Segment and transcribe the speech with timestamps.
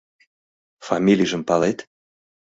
[0.87, 1.79] —Фамилийжым палет?